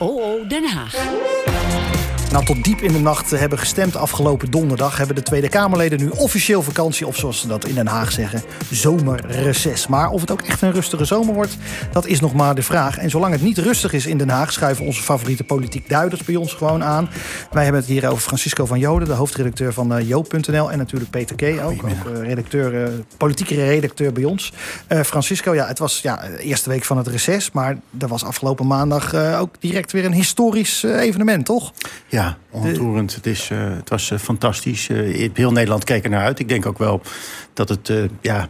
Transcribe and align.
OO 0.00 0.44
Den 0.44 0.64
Haag. 0.64 1.57
Nou, 2.32 2.44
tot 2.44 2.64
diep 2.64 2.80
in 2.80 2.92
de 2.92 2.98
nacht 2.98 3.30
hebben 3.30 3.58
gestemd 3.58 3.96
afgelopen 3.96 4.50
donderdag... 4.50 4.96
hebben 4.96 5.16
de 5.16 5.22
Tweede 5.22 5.48
Kamerleden 5.48 5.98
nu 5.98 6.08
officieel 6.08 6.62
vakantie... 6.62 7.06
of 7.06 7.16
zoals 7.16 7.40
ze 7.40 7.46
dat 7.46 7.66
in 7.66 7.74
Den 7.74 7.86
Haag 7.86 8.12
zeggen, 8.12 8.42
zomerreces. 8.70 9.86
Maar 9.86 10.10
of 10.10 10.20
het 10.20 10.30
ook 10.30 10.42
echt 10.42 10.62
een 10.62 10.72
rustige 10.72 11.04
zomer 11.04 11.34
wordt, 11.34 11.56
dat 11.92 12.06
is 12.06 12.20
nog 12.20 12.34
maar 12.34 12.54
de 12.54 12.62
vraag. 12.62 12.98
En 12.98 13.10
zolang 13.10 13.32
het 13.32 13.42
niet 13.42 13.58
rustig 13.58 13.92
is 13.92 14.06
in 14.06 14.18
Den 14.18 14.28
Haag... 14.28 14.52
schuiven 14.52 14.86
onze 14.86 15.02
favoriete 15.02 15.44
politiek 15.44 15.88
duiders 15.88 16.24
bij 16.24 16.36
ons 16.36 16.52
gewoon 16.52 16.84
aan. 16.84 17.08
Wij 17.50 17.62
hebben 17.62 17.80
het 17.80 17.90
hier 17.90 18.08
over 18.08 18.22
Francisco 18.22 18.66
van 18.66 18.78
Joden... 18.78 19.08
de 19.08 19.14
hoofdredacteur 19.14 19.72
van 19.72 19.96
uh, 19.96 20.08
Joop.nl 20.08 20.70
en 20.70 20.78
natuurlijk 20.78 21.10
Peter 21.10 21.36
K. 21.36 21.64
ook, 21.64 21.72
ook 21.72 22.16
uh, 22.16 22.22
redacteur, 22.22 22.90
politieke 23.16 23.54
redacteur 23.54 24.12
bij 24.12 24.24
ons. 24.24 24.52
Francisco, 24.88 25.54
ja, 25.54 25.66
het 25.66 25.78
was 25.78 26.00
ja, 26.00 26.16
de 26.16 26.42
eerste 26.42 26.68
week 26.68 26.84
van 26.84 26.96
het 26.96 27.06
reces... 27.06 27.50
maar 27.50 27.76
er 27.98 28.08
was 28.08 28.24
afgelopen 28.24 28.66
maandag 28.66 29.14
ook 29.14 29.54
direct 29.58 29.92
weer 29.92 30.04
een 30.04 30.12
historisch 30.12 30.82
evenement, 30.82 31.44
toch? 31.44 31.72
Ja. 32.06 32.17
Ja, 32.18 32.38
ontroerend. 32.50 33.14
Het, 33.14 33.26
is, 33.26 33.50
uh, 33.50 33.58
het 33.76 33.88
was 33.88 34.10
uh, 34.10 34.18
fantastisch. 34.18 34.88
Uh, 34.88 35.30
heel 35.34 35.52
Nederland 35.52 35.84
keek 35.84 36.04
er 36.04 36.10
naar 36.10 36.24
uit. 36.24 36.38
Ik 36.38 36.48
denk 36.48 36.66
ook 36.66 36.78
wel 36.78 37.00
dat 37.52 37.68
het 37.68 37.92
ja, 38.20 38.48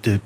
de 0.00 0.20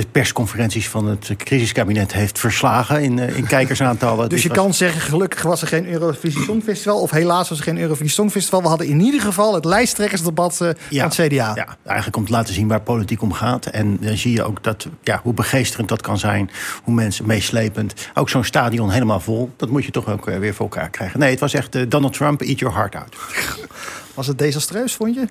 de 0.00 0.06
persconferenties 0.12 0.88
van 0.88 1.06
het 1.06 1.30
crisiskabinet 1.36 2.12
heeft 2.12 2.38
verslagen 2.38 3.02
in, 3.02 3.18
in 3.18 3.46
kijkersaantallen. 3.46 4.28
dus 4.28 4.42
je 4.42 4.48
kan 4.48 4.74
zeggen, 4.74 5.00
gelukkig 5.00 5.42
was 5.42 5.62
er 5.62 5.68
geen 5.68 5.88
Eurovisie 5.88 6.42
Songfestival... 6.42 7.00
of 7.00 7.10
helaas 7.10 7.48
was 7.48 7.58
er 7.58 7.64
geen 7.64 7.78
Eurovisie 7.78 8.12
Songfestival. 8.12 8.62
We 8.62 8.68
hadden 8.68 8.86
in 8.86 9.00
ieder 9.00 9.20
geval 9.20 9.54
het 9.54 9.64
lijsttrekkersdebat 9.64 10.58
uh, 10.62 10.68
ja, 10.90 11.10
van 11.10 11.24
het 11.24 11.32
CDA. 11.32 11.52
Ja, 11.54 11.76
eigenlijk 11.84 12.16
om 12.16 12.24
te 12.24 12.32
laten 12.32 12.54
zien 12.54 12.68
waar 12.68 12.80
politiek 12.80 13.22
om 13.22 13.32
gaat. 13.32 13.66
En 13.66 13.98
dan 14.00 14.16
zie 14.16 14.32
je 14.32 14.42
ook 14.42 14.62
dat, 14.62 14.88
ja, 15.02 15.20
hoe 15.22 15.34
begeesterend 15.34 15.88
dat 15.88 16.00
kan 16.00 16.18
zijn. 16.18 16.50
Hoe 16.84 16.94
mensen 16.94 17.26
meeslepend. 17.26 17.94
Ook 18.14 18.28
zo'n 18.28 18.44
stadion 18.44 18.90
helemaal 18.90 19.20
vol. 19.20 19.50
Dat 19.56 19.68
moet 19.68 19.84
je 19.84 19.90
toch 19.90 20.08
ook 20.08 20.24
weer 20.24 20.54
voor 20.54 20.66
elkaar 20.70 20.90
krijgen. 20.90 21.20
Nee, 21.20 21.30
het 21.30 21.40
was 21.40 21.54
echt 21.54 21.76
uh, 21.76 21.82
Donald 21.88 22.12
Trump, 22.12 22.40
eat 22.40 22.58
your 22.58 22.74
heart 22.74 22.94
out. 22.94 23.16
Was 24.14 24.26
het 24.26 24.38
desastreus, 24.38 24.94
vond 24.94 25.14
je? 25.14 25.28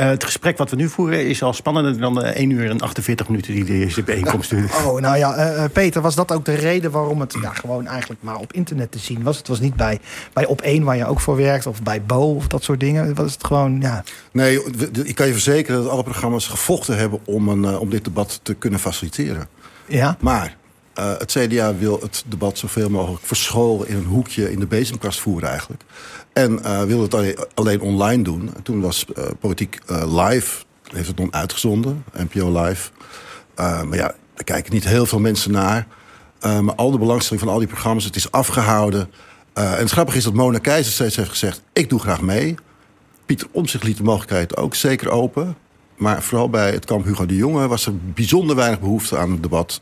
Uh, 0.00 0.06
het 0.06 0.24
gesprek 0.24 0.58
wat 0.58 0.70
we 0.70 0.76
nu 0.76 0.88
voeren 0.88 1.26
is 1.26 1.42
al 1.42 1.52
spannender 1.52 2.00
dan 2.00 2.14
de 2.14 2.20
1 2.20 2.50
uur 2.50 2.70
en 2.70 2.80
48 2.80 3.28
minuten 3.28 3.54
die 3.54 3.64
deze 3.64 4.02
bijeenkomst 4.02 4.50
duurde. 4.50 4.68
Oh, 4.86 5.00
nou 5.00 5.16
ja, 5.16 5.56
uh, 5.56 5.64
Peter, 5.72 6.02
was 6.02 6.14
dat 6.14 6.32
ook 6.32 6.44
de 6.44 6.54
reden 6.54 6.90
waarom 6.90 7.20
het 7.20 7.36
ja, 7.42 7.52
gewoon 7.52 7.86
eigenlijk 7.86 8.22
maar 8.22 8.36
op 8.36 8.52
internet 8.52 8.92
te 8.92 8.98
zien 8.98 9.22
was? 9.22 9.38
Het 9.38 9.48
was 9.48 9.60
niet 9.60 9.74
bij, 9.74 9.98
bij 10.32 10.46
Op 10.46 10.60
1 10.60 10.84
waar 10.84 10.96
je 10.96 11.06
ook 11.06 11.20
voor 11.20 11.36
werkt 11.36 11.66
of 11.66 11.82
bij 11.82 12.02
Bo 12.02 12.34
of 12.34 12.46
dat 12.46 12.62
soort 12.62 12.80
dingen. 12.80 13.14
Was 13.14 13.32
het 13.32 13.46
gewoon, 13.46 13.80
ja. 13.80 14.04
Nee, 14.32 14.64
ik 15.04 15.14
kan 15.14 15.26
je 15.26 15.32
verzekeren 15.32 15.82
dat 15.82 15.90
alle 15.90 16.02
programma's 16.02 16.46
gevochten 16.46 16.96
hebben 16.96 17.20
om, 17.24 17.48
een, 17.48 17.62
uh, 17.62 17.80
om 17.80 17.90
dit 17.90 18.04
debat 18.04 18.40
te 18.42 18.54
kunnen 18.54 18.80
faciliteren. 18.80 19.48
Ja. 19.86 20.16
Maar 20.20 20.56
uh, 20.98 21.18
het 21.18 21.32
CDA 21.32 21.74
wil 21.74 21.98
het 22.00 22.24
debat 22.26 22.58
zoveel 22.58 22.90
mogelijk 22.90 23.26
verscholen 23.26 23.88
in 23.88 23.96
een 23.96 24.04
hoekje 24.04 24.52
in 24.52 24.60
de 24.60 24.66
bezemkast 24.66 25.20
voeren 25.20 25.48
eigenlijk. 25.48 25.82
En 26.32 26.58
uh, 26.64 26.82
wilde 26.82 27.16
het 27.16 27.54
alleen, 27.54 27.80
online 27.80 28.22
doen. 28.22 28.50
En 28.54 28.62
toen 28.62 28.80
was 28.80 29.04
uh, 29.18 29.24
Politiek 29.40 29.78
Live, 30.06 30.64
heeft 30.92 31.06
het 31.06 31.16
dan 31.16 31.34
uitgezonden, 31.34 32.04
NPO 32.12 32.62
Live. 32.62 32.90
maar 33.56 33.94
ja, 33.94 34.14
daar 34.34 34.44
kijken 34.44 34.72
niet 34.72 34.84
heel 34.84 35.06
veel 35.06 35.18
mensen 35.18 35.50
naar. 35.50 35.86
maar 36.40 36.74
al 36.74 36.90
de 36.90 36.98
belangstelling 36.98 37.44
van 37.44 37.52
al 37.52 37.58
die 37.58 37.68
programma's, 37.68 38.04
het 38.04 38.16
is 38.16 38.30
afgehouden. 38.30 39.10
en 39.52 39.78
het 39.78 39.90
grappige 39.90 40.18
is 40.18 40.24
dat 40.24 40.34
Mona 40.34 40.58
Keizer 40.58 40.92
steeds 40.92 41.16
heeft 41.16 41.30
gezegd... 41.30 41.62
ik 41.72 41.88
doe 41.88 42.00
graag 42.00 42.20
mee. 42.20 42.54
Pieter 43.26 43.48
Omtzigt 43.50 43.84
liet 43.84 43.96
de 43.96 44.02
mogelijkheid 44.02 44.56
ook 44.56 44.74
zeker 44.74 45.10
open. 45.10 45.56
Maar 45.96 46.22
vooral 46.22 46.50
bij 46.50 46.70
het 46.70 46.84
kamp 46.84 47.04
Hugo 47.04 47.26
de 47.26 47.36
Jonge 47.36 47.68
was 47.68 47.86
er 47.86 47.96
bijzonder 47.96 48.56
weinig 48.56 48.80
behoefte 48.80 49.18
aan 49.18 49.30
het 49.30 49.42
debat 49.42 49.80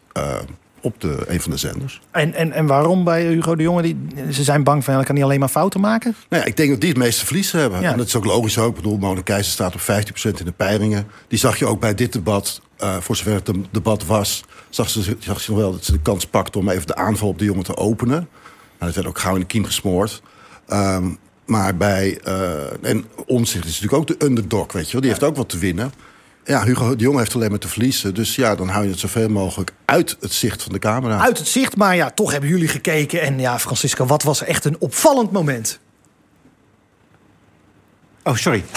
op 0.87 1.01
de, 1.01 1.25
een 1.27 1.41
van 1.41 1.51
de 1.51 1.56
zenders. 1.56 2.01
En, 2.11 2.34
en, 2.34 2.53
en 2.53 2.67
waarom 2.67 3.05
bij 3.05 3.27
Hugo 3.27 3.56
de 3.56 3.62
Jonge? 3.62 3.83
Die, 3.83 3.97
ze 4.31 4.45
zijn 4.45 4.65
bang 4.65 4.84
van, 4.84 5.05
kan 5.05 5.15
niet 5.15 5.25
alleen 5.25 5.41
maar 5.41 5.48
fouten 5.48 5.81
maken? 5.81 6.15
Nou 6.28 6.43
ja, 6.43 6.48
ik 6.48 6.56
denk 6.56 6.70
dat 6.70 6.81
die 6.81 6.89
het 6.89 6.98
meeste 6.98 7.27
verlies 7.27 7.53
hebben. 7.53 7.81
Ja. 7.81 7.91
En 7.91 7.98
dat 7.98 8.06
is 8.06 8.17
ook 8.17 8.25
logisch 8.25 8.59
ook. 8.59 8.69
Ik 8.69 8.83
bedoel, 8.83 8.98
Mona 8.98 9.20
Keizer 9.20 9.53
staat 9.53 9.75
op 9.75 9.81
15% 9.81 9.84
in 10.39 10.45
de 10.45 10.53
peilingen. 10.56 11.06
Die 11.28 11.38
zag 11.38 11.59
je 11.59 11.66
ook 11.66 11.81
bij 11.81 11.94
dit 11.94 12.12
debat, 12.12 12.61
uh, 12.81 12.97
voor 12.97 13.16
zover 13.16 13.34
het 13.34 13.49
een 13.49 13.66
debat 13.71 14.06
was... 14.06 14.44
Zag 14.71 14.88
ze, 14.88 15.16
zag 15.19 15.41
ze 15.41 15.50
nog 15.50 15.61
wel 15.61 15.72
dat 15.72 15.84
ze 15.84 15.93
de 15.93 16.00
kans 16.00 16.27
pakte 16.27 16.59
om 16.59 16.69
even 16.69 16.87
de 16.87 16.97
aanval 16.97 17.28
op 17.28 17.38
de 17.38 17.44
jongen 17.44 17.65
te 17.65 17.77
openen. 17.77 18.19
Nou, 18.19 18.28
dat 18.78 18.94
werd 18.94 19.06
ook 19.06 19.19
gauw 19.19 19.34
in 19.34 19.41
de 19.41 19.47
kiem 19.47 19.65
gesmoord. 19.65 20.22
Um, 20.69 21.19
maar 21.47 21.77
bij... 21.77 22.21
Uh, 22.27 22.84
en 22.91 23.05
Omzicht 23.27 23.65
is 23.65 23.81
natuurlijk 23.81 24.11
ook 24.11 24.19
de 24.19 24.27
underdog, 24.27 24.72
weet 24.72 24.87
je 24.87 24.93
wel. 24.93 25.00
Die 25.00 25.11
ja. 25.11 25.16
heeft 25.16 25.31
ook 25.31 25.37
wat 25.37 25.49
te 25.49 25.59
winnen. 25.59 25.93
Ja, 26.47 26.65
Hugo 26.65 26.97
de 26.97 27.03
Jong 27.03 27.19
heeft 27.19 27.34
alleen 27.34 27.51
maar 27.51 27.59
te 27.59 27.69
verliezen. 27.69 28.15
Dus 28.15 28.34
ja, 28.34 28.55
dan 28.55 28.69
hou 28.69 28.84
je 28.84 28.91
het 28.91 28.99
zoveel 28.99 29.29
mogelijk 29.29 29.73
uit 29.84 30.17
het 30.21 30.33
zicht 30.33 30.62
van 30.62 30.73
de 30.73 30.79
camera. 30.79 31.21
Uit 31.21 31.39
het 31.39 31.49
zicht, 31.49 31.77
maar 31.77 31.97
ja, 31.97 32.11
toch 32.11 32.31
hebben 32.31 32.51
jullie 32.51 32.69
gekeken. 32.69 33.21
En 33.21 33.39
ja, 33.39 33.59
Francisco, 33.59 34.07
wat 34.07 34.23
was 34.23 34.43
echt 34.43 34.65
een 34.65 34.77
opvallend 34.79 35.33
moment? 35.33 35.79
Oh, 38.23 38.35
sorry. 38.37 38.65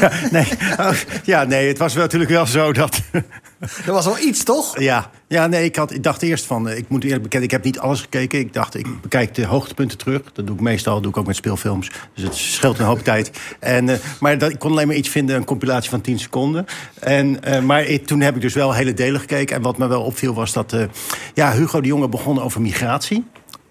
ja, 0.00 0.10
nee. 0.30 0.46
Oh, 0.78 0.92
ja, 1.24 1.44
nee, 1.44 1.68
het 1.68 1.78
was 1.78 1.94
wel, 1.94 2.02
natuurlijk 2.02 2.30
wel 2.30 2.46
zo 2.46 2.72
dat... 2.72 3.00
er 3.86 3.92
was 3.92 4.04
wel 4.04 4.18
iets, 4.18 4.44
toch? 4.44 4.80
Ja, 4.80 5.10
ja 5.28 5.46
nee, 5.46 5.64
ik, 5.64 5.76
had, 5.76 5.92
ik 5.92 6.02
dacht 6.02 6.22
eerst 6.22 6.44
van... 6.44 6.68
Ik 6.68 6.88
moet 6.88 7.04
eerlijk 7.04 7.22
bekennen, 7.22 7.48
ik 7.48 7.54
heb 7.54 7.64
niet 7.64 7.78
alles 7.78 8.00
gekeken. 8.00 8.38
Ik 8.38 8.52
dacht, 8.52 8.74
ik 8.74 9.00
bekijk 9.00 9.34
de 9.34 9.46
hoogtepunten 9.46 9.98
terug. 9.98 10.22
Dat 10.32 10.46
doe 10.46 10.56
ik 10.56 10.62
meestal, 10.62 10.94
dat 10.94 11.02
doe 11.02 11.12
ik 11.12 11.18
ook 11.18 11.26
met 11.26 11.36
speelfilms. 11.36 11.90
Dus 12.14 12.24
het 12.24 12.34
scheelt 12.34 12.78
een 12.78 12.84
hoop 12.84 13.02
tijd. 13.12 13.30
En, 13.60 13.88
uh, 13.88 13.96
maar 14.20 14.38
dat, 14.38 14.50
ik 14.50 14.58
kon 14.58 14.70
alleen 14.70 14.86
maar 14.86 14.96
iets 14.96 15.08
vinden, 15.08 15.36
een 15.36 15.44
compilatie 15.44 15.90
van 15.90 16.00
10 16.00 16.18
seconden. 16.18 16.66
En, 17.00 17.38
uh, 17.48 17.60
maar 17.60 17.86
toen 18.04 18.20
heb 18.20 18.34
ik 18.34 18.40
dus 18.40 18.54
wel 18.54 18.72
hele 18.72 18.94
delen 18.94 19.20
gekeken. 19.20 19.56
En 19.56 19.62
wat 19.62 19.78
me 19.78 19.86
wel 19.86 20.02
opviel 20.02 20.34
was 20.34 20.52
dat... 20.52 20.76
Ja, 21.34 21.52
Hugo 21.52 21.80
de 21.80 21.88
Jonge 21.88 22.08
begon 22.08 22.42
over 22.42 22.60
migratie. 22.60 23.24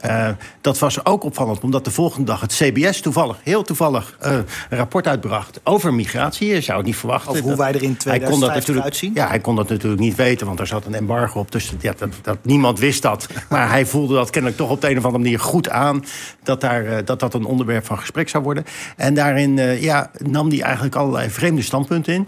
Uh, 0.06 0.30
dat 0.62 0.80
was 0.80 1.06
ook 1.06 1.24
opvallend, 1.24 1.64
omdat 1.64 1.86
de 1.86 1.92
volgende 1.92 2.26
dag 2.26 2.42
het 2.42 2.54
CBS 2.54 3.02
toevallig, 3.02 3.38
heel 3.44 3.64
toevallig, 3.64 4.18
uh, 4.26 4.32
een 4.70 4.78
rapport 4.78 5.08
uitbracht 5.08 5.60
over 5.64 5.94
migratie. 5.94 6.48
Je 6.48 6.62
zou 6.62 6.78
het 6.78 6.86
niet 6.86 6.96
verwachten. 6.96 7.32
Over 7.32 7.44
hoe 7.44 7.56
wij 7.56 7.74
er 7.74 7.84
in 7.84 7.98
2050 7.98 8.84
uitzien? 8.84 9.12
Ja, 9.14 9.28
hij 9.28 9.40
kon 9.40 9.56
dat 9.56 9.70
natuurlijk 9.70 10.02
niet 10.02 10.16
weten, 10.16 10.48
want 10.48 10.60
er 10.60 10.68
zat 10.68 10.86
een 10.86 10.94
embargo 10.94 11.40
op. 11.40 11.52
Dus 11.52 11.74
ja, 11.80 11.94
dat, 11.98 12.10
dat, 12.22 12.38
niemand 12.42 12.80
wist 12.80 13.02
dat. 13.02 13.28
Maar 13.50 13.70
hij 13.70 13.86
voelde 13.86 14.14
dat 14.14 14.30
kennelijk 14.30 14.60
toch 14.60 14.70
op 14.70 14.82
de 14.82 14.90
een 14.90 14.98
of 14.98 15.06
andere 15.06 15.24
manier 15.24 15.40
goed 15.40 15.70
aan... 15.70 16.06
dat 16.44 16.62
daar, 16.62 16.86
uh, 16.86 16.98
dat, 17.06 17.20
dat 17.20 17.34
een 17.34 17.46
onderwerp 17.46 17.86
van 17.86 18.00
gesprek 18.00 18.30
zou 18.30 18.44
worden. 18.44 18.64
En 18.98 19.14
daarin 19.14 19.80
ja, 19.82 20.12
nam 20.18 20.50
hij 20.50 20.62
eigenlijk 20.62 20.96
allerlei 20.96 21.30
vreemde 21.30 21.62
standpunten 21.62 22.14
in. 22.14 22.28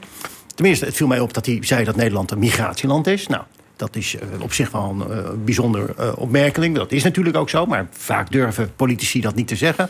Tenminste, 0.55 0.85
het 0.85 0.95
viel 0.95 1.07
mij 1.07 1.19
op 1.19 1.33
dat 1.33 1.45
hij 1.45 1.57
zei 1.61 1.83
dat 1.83 1.95
Nederland 1.95 2.31
een 2.31 2.39
migratieland 2.39 3.07
is. 3.07 3.27
Nou, 3.27 3.43
dat 3.83 3.95
is 3.95 4.15
uh, 4.15 4.41
op 4.41 4.53
zich 4.53 4.71
wel 4.71 4.95
een 4.99 5.17
uh, 5.17 5.29
bijzonder 5.45 5.93
uh, 5.99 6.11
opmerking. 6.15 6.75
Dat 6.75 6.91
is 6.91 7.03
natuurlijk 7.03 7.37
ook 7.37 7.49
zo, 7.49 7.65
maar 7.65 7.87
vaak 7.91 8.31
durven 8.31 8.71
politici 8.75 9.21
dat 9.21 9.35
niet 9.35 9.47
te 9.47 9.55
zeggen. 9.55 9.89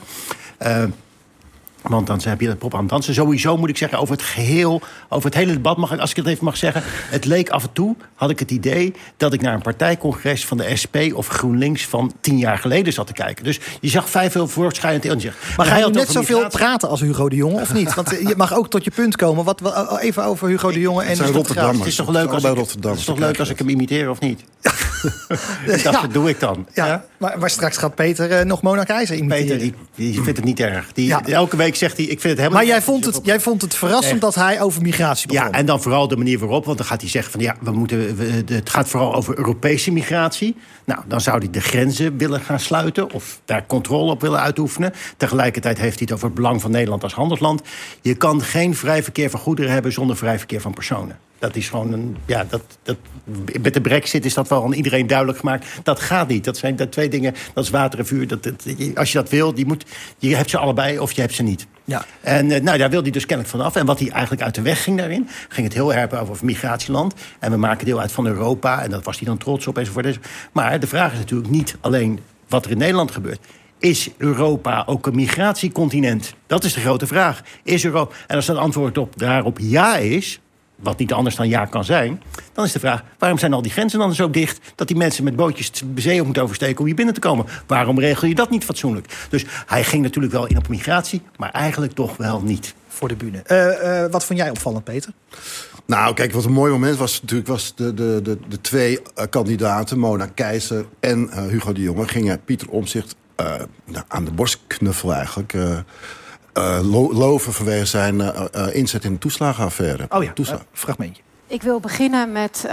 Want 1.83 2.07
dan 2.07 2.19
heb 2.23 2.41
je 2.41 2.47
dat 2.47 2.57
pop 2.57 2.73
aan 2.73 2.79
het 2.79 2.89
dansen. 2.89 3.13
Sowieso 3.13 3.57
moet 3.57 3.69
ik 3.69 3.77
zeggen, 3.77 3.99
over 3.99 4.13
het 4.13 4.23
geheel, 4.23 4.81
over 5.09 5.25
het 5.25 5.37
hele 5.37 5.51
debat, 5.51 5.77
mag 5.77 5.91
ik, 5.91 5.99
als 5.99 6.09
ik 6.09 6.15
het 6.15 6.27
even 6.27 6.45
mag 6.45 6.57
zeggen. 6.57 6.81
Het 6.85 7.25
leek 7.25 7.49
af 7.49 7.63
en 7.63 7.73
toe, 7.73 7.95
had 8.15 8.29
ik 8.29 8.39
het 8.39 8.51
idee 8.51 8.93
dat 9.17 9.33
ik 9.33 9.41
naar 9.41 9.53
een 9.53 9.61
partijcongres 9.61 10.45
van 10.45 10.57
de 10.57 10.75
SP 10.81 10.97
of 11.13 11.27
GroenLinks 11.27 11.85
van 11.85 12.13
tien 12.21 12.37
jaar 12.37 12.57
geleden 12.57 12.93
zat 12.93 13.07
te 13.07 13.13
kijken. 13.13 13.43
Dus 13.43 13.59
je 13.81 13.89
zag 13.89 14.09
vijf 14.09 14.31
veel 14.31 14.47
voortschrijdend 14.47 15.05
in 15.05 15.21
zich. 15.21 15.35
Maar 15.57 15.65
ga 15.65 15.77
je 15.77 15.87
net 15.87 16.11
zoveel 16.11 16.47
praten 16.47 16.89
als 16.89 17.01
Hugo 17.01 17.29
de 17.29 17.35
Jonge, 17.35 17.61
of 17.61 17.73
niet? 17.73 17.93
Want 17.93 18.09
je 18.09 18.33
mag 18.37 18.53
ook 18.53 18.69
tot 18.69 18.83
je 18.83 18.91
punt 18.91 19.15
komen. 19.15 19.45
Wat, 19.45 19.59
wat 19.59 19.99
even 19.99 20.23
over 20.23 20.47
Hugo 20.47 20.71
de 20.71 20.79
Jonge 20.79 21.03
en 21.03 21.17
de 21.17 21.23
Rotterdam. 21.23 21.77
Het 21.77 21.85
is 21.85 21.95
toch 21.95 22.09
leuk 22.09 22.31
als, 22.31 22.43
ik, 22.43 22.57
het 22.57 22.97
is 22.97 23.05
toch 23.05 23.17
leuk 23.17 23.39
als 23.39 23.49
ik 23.49 23.57
hem 23.57 23.69
imiteer, 23.69 24.09
of 24.09 24.19
niet? 24.19 24.43
dat 25.65 25.81
ja. 25.81 26.07
doe 26.07 26.29
ik 26.29 26.39
dan. 26.39 26.67
Ja, 26.73 26.85
ja? 26.85 27.05
Maar, 27.17 27.39
maar, 27.39 27.49
straks 27.49 27.77
gaat 27.77 27.95
Peter 27.95 28.39
uh, 28.39 28.45
nog 28.45 28.61
Mona 28.61 28.83
Keizer 28.83 29.15
imiteren. 29.15 29.45
Peter, 29.45 29.59
die, 29.59 29.73
die 29.95 30.21
vindt 30.21 30.37
het 30.37 30.45
niet 30.45 30.59
erg. 30.59 30.93
Die. 30.93 31.15
Elke 31.15 31.55
week 31.55 31.75
zegt 31.75 31.97
hij, 31.97 32.05
ik 32.05 32.19
vind 32.19 32.23
het 32.23 32.37
helemaal... 32.37 32.57
Maar 32.57 32.67
jij 32.67 32.81
vond 32.81 33.05
het, 33.05 33.19
jij 33.23 33.39
vond 33.39 33.61
het 33.61 33.75
verrassend 33.75 34.21
dat 34.21 34.35
hij 34.35 34.61
over 34.61 34.81
migratie 34.81 35.27
begon. 35.27 35.45
Ja, 35.45 35.51
en 35.51 35.65
dan 35.65 35.81
vooral 35.81 36.07
de 36.07 36.17
manier 36.17 36.39
waarop. 36.39 36.65
Want 36.65 36.77
dan 36.77 36.87
gaat 36.87 37.01
hij 37.01 37.09
zeggen 37.09 37.31
van 37.31 37.41
ja, 37.41 37.55
we 37.61 37.71
moeten, 37.71 38.15
we, 38.15 38.43
het 38.53 38.69
gaat 38.69 38.87
vooral 38.87 39.15
over 39.15 39.37
Europese 39.37 39.91
migratie. 39.91 40.55
Nou, 40.85 41.01
dan 41.07 41.21
zou 41.21 41.37
hij 41.37 41.49
de 41.49 41.61
grenzen 41.61 42.17
willen 42.17 42.41
gaan 42.41 42.59
sluiten. 42.59 43.11
Of 43.11 43.41
daar 43.45 43.65
controle 43.65 44.11
op 44.11 44.21
willen 44.21 44.39
uitoefenen. 44.39 44.93
Tegelijkertijd 45.17 45.77
heeft 45.77 45.99
hij 45.99 46.03
het 46.03 46.11
over 46.13 46.25
het 46.25 46.35
belang 46.35 46.61
van 46.61 46.71
Nederland 46.71 47.03
als 47.03 47.13
handelsland. 47.13 47.61
Je 48.01 48.15
kan 48.15 48.41
geen 48.41 48.75
vrij 48.75 49.03
verkeer 49.03 49.29
van 49.29 49.39
goederen 49.39 49.71
hebben 49.71 49.91
zonder 49.91 50.17
vrij 50.17 50.37
verkeer 50.37 50.61
van 50.61 50.73
personen. 50.73 51.17
Dat 51.43 51.55
is 51.55 51.69
gewoon 51.69 51.93
een. 51.93 52.17
Ja, 52.25 52.45
dat, 52.49 52.61
dat, 52.83 52.97
met 53.61 53.73
de 53.73 53.81
brexit 53.81 54.25
is 54.25 54.33
dat 54.33 54.47
wel 54.47 54.63
aan 54.63 54.73
iedereen 54.73 54.92
duidelijk 55.01 55.37
gemaakt. 55.37 55.65
Dat 55.83 55.99
gaat 55.99 56.27
niet. 56.27 56.43
Dat 56.43 56.57
zijn 56.57 56.75
dat 56.75 56.91
twee 56.91 57.09
dingen. 57.09 57.35
Dat 57.53 57.63
is 57.63 57.69
water 57.69 57.99
en 57.99 58.05
vuur. 58.05 58.27
Dat, 58.27 58.43
dat, 58.43 58.65
als 58.95 59.11
je 59.11 59.17
dat 59.17 59.29
wil, 59.29 59.53
die 59.53 59.65
moet, 59.65 59.85
je 60.17 60.35
hebt 60.35 60.49
ze 60.49 60.57
allebei 60.57 60.99
of 60.99 61.11
je 61.11 61.21
hebt 61.21 61.33
ze 61.33 61.43
niet. 61.43 61.67
Ja. 61.85 62.05
En 62.21 62.49
uh, 62.49 62.61
nou, 62.61 62.77
daar 62.77 62.89
wil 62.89 63.01
hij 63.01 63.11
dus 63.11 63.25
kennelijk 63.25 63.55
vanaf. 63.55 63.75
En 63.75 63.85
wat 63.85 63.99
hij 63.99 64.09
eigenlijk 64.09 64.41
uit 64.41 64.55
de 64.55 64.61
weg 64.61 64.83
ging 64.83 64.97
daarin, 64.97 65.27
ging 65.49 65.67
het 65.67 65.75
heel 65.75 65.93
erg 65.93 66.13
over, 66.13 66.45
migratieland. 66.45 67.13
En 67.39 67.51
we 67.51 67.57
maken 67.57 67.85
deel 67.85 67.99
uit 67.99 68.11
van 68.11 68.25
Europa. 68.25 68.83
En 68.83 68.89
dat 68.89 69.03
was 69.03 69.17
hij 69.17 69.27
dan 69.27 69.37
trots 69.37 69.67
op 69.67 69.77
enzovoort. 69.77 70.19
Maar 70.51 70.79
de 70.79 70.87
vraag 70.87 71.11
is 71.11 71.17
natuurlijk 71.17 71.49
niet 71.49 71.75
alleen 71.81 72.19
wat 72.47 72.65
er 72.65 72.71
in 72.71 72.77
Nederland 72.77 73.11
gebeurt. 73.11 73.39
Is 73.79 74.09
Europa 74.17 74.83
ook 74.85 75.07
een 75.07 75.15
migratiecontinent? 75.15 76.33
Dat 76.47 76.63
is 76.63 76.73
de 76.73 76.79
grote 76.79 77.07
vraag. 77.07 77.41
Is 77.63 77.85
Europa, 77.85 78.15
en 78.27 78.35
als 78.35 78.47
het 78.47 78.57
antwoord 78.57 78.97
op, 78.97 79.19
daarop 79.19 79.57
ja 79.61 79.97
is, 79.97 80.39
wat 80.83 80.97
niet 80.97 81.13
anders 81.13 81.35
dan 81.35 81.47
ja 81.47 81.65
kan 81.65 81.85
zijn... 81.85 82.21
dan 82.53 82.65
is 82.65 82.71
de 82.71 82.79
vraag, 82.79 83.03
waarom 83.19 83.37
zijn 83.37 83.53
al 83.53 83.61
die 83.61 83.71
grenzen 83.71 83.99
dan 83.99 84.13
zo 84.13 84.29
dicht... 84.29 84.59
dat 84.75 84.87
die 84.87 84.97
mensen 84.97 85.23
met 85.23 85.35
bootjes 85.35 85.71
de 85.71 86.01
zee 86.01 86.19
op 86.19 86.25
moeten 86.25 86.43
oversteken 86.43 86.79
om 86.79 86.85
hier 86.85 86.95
binnen 86.95 87.13
te 87.13 87.19
komen? 87.19 87.45
Waarom 87.67 87.99
regel 87.99 88.27
je 88.27 88.35
dat 88.35 88.49
niet 88.49 88.63
fatsoenlijk? 88.63 89.27
Dus 89.29 89.45
hij 89.65 89.83
ging 89.83 90.03
natuurlijk 90.03 90.33
wel 90.33 90.47
in 90.47 90.57
op 90.57 90.67
migratie, 90.67 91.21
maar 91.37 91.51
eigenlijk 91.51 91.93
toch 91.93 92.17
wel 92.17 92.41
niet. 92.41 92.73
Voor 92.87 93.07
de 93.07 93.15
bühne. 93.15 93.43
Uh, 93.47 94.03
uh, 94.03 94.11
wat 94.11 94.25
vond 94.25 94.39
jij 94.39 94.49
opvallend, 94.49 94.83
Peter? 94.83 95.11
Nou, 95.85 96.13
kijk, 96.13 96.31
wat 96.31 96.45
een 96.45 96.51
mooi 96.51 96.71
moment 96.71 96.97
was 96.97 97.21
natuurlijk... 97.21 97.49
was 97.49 97.75
de, 97.75 97.93
de, 97.93 98.19
de, 98.23 98.37
de 98.47 98.61
twee 98.61 98.99
uh, 98.99 99.25
kandidaten, 99.29 99.99
Mona 99.99 100.25
Keizer 100.25 100.85
en 100.99 101.47
Hugo 101.49 101.73
de 101.73 101.81
Jonge... 101.81 102.07
gingen 102.07 102.43
Pieter 102.43 102.69
Omzicht 102.69 103.15
nou, 103.85 104.05
aan 104.07 104.25
de 104.25 104.31
borst 104.31 104.59
knuffelen 104.67 105.15
eigenlijk... 105.15 105.53
Uh, 106.57 106.79
loven 107.11 107.53
vanwege 107.53 107.85
zijn 107.85 108.15
uh, 108.15 108.41
uh, 108.55 108.75
inzet 108.75 109.03
in 109.03 109.13
de 109.13 109.19
toeslagenaffaire. 109.19 110.05
Oh 110.09 110.23
ja, 110.23 110.33
Toesla 110.33 110.59
fragmentje. 110.71 111.21
Ik 111.47 111.61
wil 111.61 111.79
beginnen 111.79 112.31
met 112.31 112.67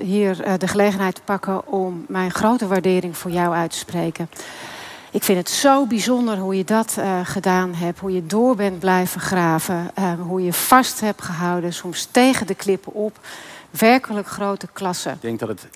hier 0.00 0.58
de 0.58 0.68
gelegenheid 0.68 1.14
te 1.14 1.20
pakken 1.24 1.66
om 1.66 2.04
mijn 2.08 2.30
grote 2.30 2.66
waardering 2.66 3.16
voor 3.16 3.30
jou 3.30 3.54
uit 3.54 3.70
te 3.70 3.76
spreken. 3.76 4.28
Ik 5.10 5.22
vind 5.22 5.38
het 5.38 5.50
zo 5.50 5.86
bijzonder 5.86 6.38
hoe 6.38 6.56
je 6.56 6.64
dat 6.64 6.98
gedaan 7.24 7.74
hebt, 7.74 7.98
hoe 7.98 8.12
je 8.12 8.26
door 8.26 8.56
bent 8.56 8.78
blijven 8.78 9.20
graven, 9.20 9.90
hoe 10.26 10.44
je 10.44 10.52
vast 10.52 11.00
hebt 11.00 11.22
gehouden, 11.22 11.72
soms 11.72 12.08
tegen 12.10 12.46
de 12.46 12.54
klippen 12.54 12.92
op. 12.92 13.18
Werkelijk 13.70 14.26
grote 14.26 14.68
klasse. 14.72 15.10
Ik 15.10 15.20
denk 15.20 15.38
dat 15.38 15.48
het 15.48 15.68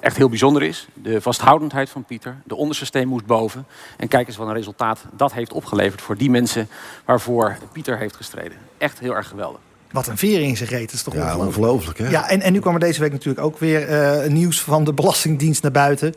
echt 0.00 0.16
heel 0.16 0.28
bijzonder 0.28 0.62
is. 0.62 0.88
De 0.94 1.20
vasthoudendheid 1.20 1.90
van 1.90 2.04
Pieter. 2.04 2.36
De 2.44 2.54
onderste 2.54 2.84
steen 2.84 3.08
moest 3.08 3.26
boven. 3.26 3.66
En 3.96 4.08
kijk 4.08 4.26
eens 4.26 4.36
wat 4.36 4.48
een 4.48 4.54
resultaat 4.54 5.04
dat 5.12 5.32
heeft 5.32 5.52
opgeleverd 5.52 6.00
voor 6.00 6.16
die 6.16 6.30
mensen 6.30 6.68
waarvoor 7.04 7.56
Pieter 7.72 7.98
heeft 7.98 8.16
gestreden. 8.16 8.58
Echt 8.78 8.98
heel 8.98 9.14
erg 9.14 9.28
geweldig. 9.28 9.60
Wat 9.96 10.06
een 10.06 10.18
vering 10.18 10.48
in 10.48 10.56
zijn 10.56 10.68
reet, 10.68 10.92
is 10.92 11.02
toch 11.02 11.14
ja, 11.14 11.36
ongelooflijk. 11.36 11.98
hè? 11.98 12.08
Ja, 12.08 12.28
en, 12.28 12.40
en 12.40 12.52
nu 12.52 12.60
kwam 12.60 12.74
er 12.74 12.80
deze 12.80 13.00
week 13.00 13.12
natuurlijk 13.12 13.46
ook 13.46 13.58
weer 13.58 13.90
uh, 14.22 14.30
nieuws 14.30 14.60
van 14.60 14.84
de 14.84 14.92
Belastingdienst 14.92 15.62
naar 15.62 15.72
buiten. 15.72 16.14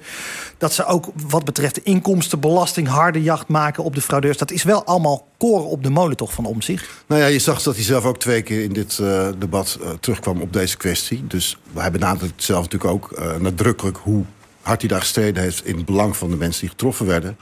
Dat 0.57 0.73
ze 0.73 0.85
ook 0.85 1.05
wat 1.27 1.43
betreft 1.43 1.75
de 1.75 1.83
inkomstenbelasting 1.83 2.87
harde 2.87 3.23
jacht 3.23 3.47
maken 3.47 3.83
op 3.83 3.95
de 3.95 4.01
fraudeurs. 4.01 4.37
Dat 4.37 4.51
is 4.51 4.63
wel 4.63 4.83
allemaal 4.83 5.27
koren 5.37 5.67
op 5.67 5.83
de 5.83 5.89
molen 5.89 6.17
toch 6.17 6.33
van 6.33 6.45
omzicht? 6.45 6.89
Nou 7.07 7.21
ja, 7.21 7.27
je 7.27 7.39
zag 7.39 7.61
dat 7.61 7.75
hij 7.75 7.83
zelf 7.83 8.05
ook 8.05 8.19
twee 8.19 8.41
keer 8.41 8.63
in 8.63 8.73
dit 8.73 8.97
uh, 9.01 9.27
debat 9.37 9.77
uh, 9.81 9.89
terugkwam 9.99 10.41
op 10.41 10.53
deze 10.53 10.77
kwestie. 10.77 11.27
Dus 11.27 11.57
hij 11.73 11.91
benadrukt 11.91 12.43
zelf 12.43 12.63
natuurlijk 12.63 12.91
ook 12.93 13.21
nadrukkelijk 13.39 13.97
hoe 13.97 14.23
hard 14.61 14.79
hij 14.79 14.89
daar 14.89 15.01
gestreden 15.01 15.43
heeft 15.43 15.65
in 15.65 15.75
het 15.75 15.85
belang 15.85 16.17
van 16.17 16.29
de 16.29 16.37
mensen 16.37 16.61
die 16.61 16.69
getroffen 16.69 17.05
werden. 17.05 17.37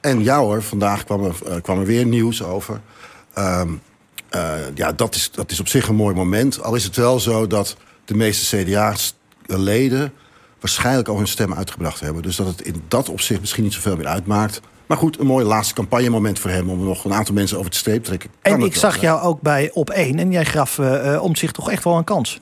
En 0.00 0.22
ja 0.24 0.38
hoor, 0.38 0.62
vandaag 0.62 1.04
kwam 1.04 1.24
er, 1.24 1.60
kwam 1.60 1.78
er 1.78 1.86
weer 1.86 2.06
nieuws 2.06 2.42
over. 2.42 2.80
Um, 3.38 3.80
uh, 4.34 4.54
ja, 4.74 4.92
dat 4.92 5.14
is, 5.14 5.30
dat 5.30 5.50
is 5.50 5.60
op 5.60 5.68
zich 5.68 5.88
een 5.88 5.94
mooi 5.94 6.14
moment. 6.14 6.62
Al 6.62 6.74
is 6.74 6.84
het 6.84 6.96
wel 6.96 7.20
zo 7.20 7.46
dat 7.46 7.76
de 8.04 8.14
meeste 8.14 8.56
CDA-leden 8.56 10.12
waarschijnlijk 10.60 11.08
al 11.08 11.16
hun 11.16 11.28
stem 11.28 11.54
uitgebracht 11.54 12.00
hebben. 12.00 12.22
Dus 12.22 12.36
dat 12.36 12.46
het 12.46 12.62
in 12.62 12.82
dat 12.88 13.08
opzicht 13.08 13.40
misschien 13.40 13.62
niet 13.62 13.72
zoveel 13.72 13.96
meer 13.96 14.06
uitmaakt. 14.06 14.60
Maar 14.86 14.96
goed, 14.96 15.18
een 15.18 15.26
mooi 15.26 15.44
laatste 15.44 15.74
campagnemoment 15.74 16.38
voor 16.38 16.50
hem... 16.50 16.70
om 16.70 16.84
nog 16.84 17.04
een 17.04 17.12
aantal 17.12 17.34
mensen 17.34 17.58
over 17.58 17.70
te 17.70 17.76
streep 17.76 18.02
te 18.02 18.08
trekken. 18.08 18.30
en 18.42 18.60
ik 18.60 18.76
zag 18.76 19.00
jou 19.00 19.22
ook 19.22 19.40
bij 19.40 19.70
Op 19.72 19.90
1 19.90 20.18
en 20.18 20.32
jij 20.32 20.44
gaf 20.44 20.78
uh, 20.78 21.18
om 21.22 21.36
zich 21.36 21.52
toch 21.52 21.70
echt 21.70 21.84
wel 21.84 21.96
een 21.96 22.04
kans. 22.04 22.40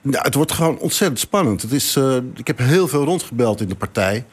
Ja, 0.00 0.22
het 0.22 0.34
wordt 0.34 0.52
gewoon 0.52 0.78
ontzettend 0.78 1.20
spannend. 1.20 1.62
Het 1.62 1.72
is, 1.72 1.96
uh, 1.96 2.16
ik 2.36 2.46
heb 2.46 2.58
heel 2.58 2.88
veel 2.88 3.04
rondgebeld 3.04 3.60
in 3.60 3.68
de 3.68 3.74
partij... 3.74 4.24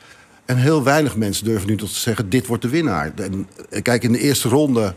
en 0.45 0.57
heel 0.57 0.83
weinig 0.83 1.15
mensen 1.15 1.45
durven 1.45 1.67
nu 1.67 1.77
tot 1.77 1.93
te 1.93 1.99
zeggen... 1.99 2.29
dit 2.29 2.47
wordt 2.47 2.63
de 2.63 2.69
winnaar. 2.69 3.11
En, 3.15 3.47
kijk, 3.81 4.03
in 4.03 4.11
de 4.11 4.19
eerste 4.19 4.49
ronde 4.49 4.93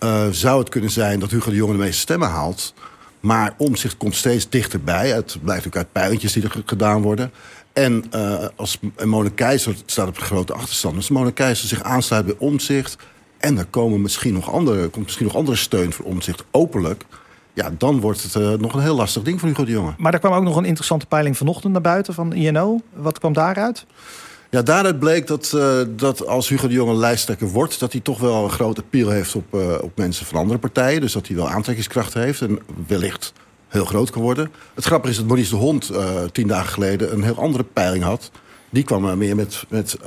uh, 0.00 0.26
zou 0.30 0.58
het 0.58 0.68
kunnen 0.68 0.90
zijn 0.90 1.20
dat 1.20 1.30
Hugo 1.30 1.50
de 1.50 1.56
Jonge 1.56 1.72
de 1.72 1.78
meeste 1.78 2.00
stemmen 2.00 2.28
haalt. 2.28 2.74
Maar 3.20 3.54
omzicht 3.56 3.96
komt 3.96 4.14
steeds 4.14 4.48
dichterbij. 4.48 5.08
Het 5.08 5.36
blijkt 5.42 5.66
ook 5.66 5.76
uit 5.76 5.92
pijltjes 5.92 6.32
die 6.32 6.42
er 6.42 6.62
gedaan 6.66 7.02
worden. 7.02 7.32
En 7.72 8.04
uh, 8.14 8.44
als 8.56 8.78
Mona 9.04 9.30
Keizer 9.34 9.76
staat 9.86 10.08
op 10.08 10.16
een 10.16 10.22
grote 10.22 10.52
achterstand. 10.52 10.96
Als 10.96 11.08
Mona 11.08 11.30
Keizer 11.30 11.68
zich 11.68 11.82
aansluit 11.82 12.26
bij 12.26 12.34
omzicht... 12.38 12.96
en 13.38 13.58
er 13.58 13.66
komen 13.66 14.02
misschien 14.02 14.32
nog 14.32 14.52
andere, 14.52 14.88
komt 14.88 15.04
misschien 15.04 15.26
nog 15.26 15.36
andere 15.36 15.56
steun 15.56 15.92
voor 15.92 16.04
omzicht 16.04 16.44
openlijk... 16.50 17.04
Ja, 17.56 17.70
dan 17.78 18.00
wordt 18.00 18.22
het 18.22 18.34
uh, 18.34 18.52
nog 18.52 18.74
een 18.74 18.80
heel 18.80 18.96
lastig 18.96 19.22
ding 19.22 19.40
voor 19.40 19.48
Hugo 19.48 19.64
de 19.64 19.70
Jonge. 19.70 19.94
Maar 19.98 20.12
er 20.12 20.18
kwam 20.18 20.32
ook 20.32 20.42
nog 20.42 20.56
een 20.56 20.64
interessante 20.64 21.06
peiling 21.06 21.36
vanochtend 21.36 21.72
naar 21.72 21.82
buiten 21.82 22.14
van 22.14 22.32
INO. 22.32 22.80
Wat 22.92 23.18
kwam 23.18 23.32
daaruit? 23.32 23.86
Ja, 24.50 24.62
daaruit 24.62 24.98
bleek 24.98 25.26
dat, 25.26 25.52
uh, 25.54 25.80
dat 25.88 26.26
als 26.26 26.48
Hugo 26.48 26.68
de 26.68 26.74
Jonge 26.74 26.94
lijsttrekker 26.94 27.48
wordt... 27.48 27.78
dat 27.78 27.92
hij 27.92 28.00
toch 28.00 28.18
wel 28.18 28.44
een 28.44 28.50
grote 28.50 28.80
appeal 28.80 29.10
heeft 29.10 29.34
op, 29.34 29.54
uh, 29.54 29.74
op 29.80 29.92
mensen 29.96 30.26
van 30.26 30.38
andere 30.38 30.58
partijen. 30.58 31.00
Dus 31.00 31.12
dat 31.12 31.26
hij 31.26 31.36
wel 31.36 31.48
aantrekkingskracht 31.48 32.14
heeft 32.14 32.40
en 32.40 32.58
wellicht 32.86 33.32
heel 33.68 33.84
groot 33.84 34.10
kan 34.10 34.22
worden. 34.22 34.50
Het 34.74 34.84
grappige 34.84 35.12
is 35.12 35.18
dat 35.18 35.26
Maurice 35.26 35.50
de 35.50 35.56
Hond 35.56 35.90
uh, 35.90 36.22
tien 36.32 36.46
dagen 36.46 36.72
geleden... 36.72 37.12
een 37.12 37.22
heel 37.22 37.38
andere 37.38 37.64
peiling 37.64 38.04
had. 38.04 38.30
Die 38.70 38.84
kwam 38.84 39.18
meer 39.18 39.36
met... 39.36 39.64
met 39.68 39.98